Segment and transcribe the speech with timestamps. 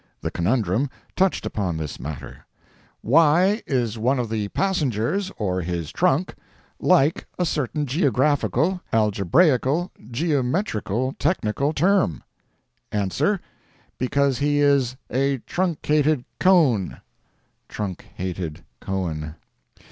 [0.21, 2.43] The conundrum touched upon this matter:
[3.03, 6.33] "Why is one of the passengers, or his trunk,
[6.79, 12.23] like a certain geographical, algebraical, geometrical, technical term?
[12.91, 16.99] Answer—Because he is a truncated cone
[17.69, 19.35] (trunk hated Cohen)."